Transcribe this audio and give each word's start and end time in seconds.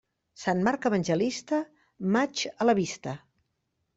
Sant 0.43 0.61
Marc 0.67 0.85
evangelista, 0.89 1.59
maig 2.15 2.43
a 2.65 2.69
la 2.69 2.77
vista. 2.83 3.17